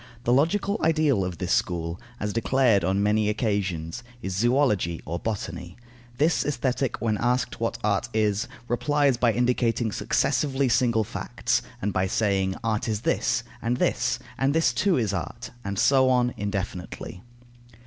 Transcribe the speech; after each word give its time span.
The 0.23 0.33
logical 0.33 0.79
ideal 0.83 1.23
of 1.23 1.37
this 1.37 1.53
school, 1.53 2.01
as 2.19 2.33
declared 2.33 2.83
on 2.83 3.03
many 3.03 3.29
occasions, 3.29 4.01
is 4.19 4.35
zoology 4.35 4.99
or 5.05 5.19
botany. 5.19 5.77
This 6.17 6.43
Aesthetic, 6.43 6.99
when 6.99 7.19
asked 7.19 7.59
what 7.59 7.77
art 7.83 8.09
is, 8.11 8.47
replies 8.67 9.17
by 9.17 9.31
indicating 9.31 9.91
successively 9.91 10.69
single 10.69 11.03
facts, 11.03 11.61
and 11.83 11.93
by 11.93 12.07
saying: 12.07 12.55
"Art 12.63 12.87
is 12.87 13.01
this, 13.01 13.43
and 13.61 13.77
this, 13.77 14.17
and 14.39 14.55
this 14.55 14.73
too 14.73 14.97
is 14.97 15.13
art," 15.13 15.51
and 15.63 15.77
so 15.77 16.09
on, 16.09 16.33
indefinitely. 16.35 17.21